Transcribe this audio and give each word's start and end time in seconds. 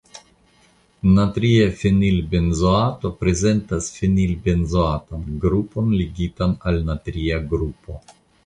Natria 1.17 1.67
fenilbenzoato 1.81 3.11
prezentas 3.19 3.91
fenilbenzoatan 3.99 5.29
grupon 5.47 5.95
ligitan 6.03 6.61
al 6.73 6.85
natria 6.93 7.43
grupo. 7.55 8.05